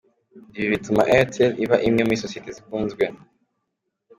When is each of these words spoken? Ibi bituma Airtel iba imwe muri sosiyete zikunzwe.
Ibi 0.57 0.67
bituma 0.73 1.01
Airtel 1.13 1.51
iba 1.63 1.77
imwe 1.87 2.01
muri 2.05 2.21
sosiyete 2.23 2.49
zikunzwe. 2.57 3.03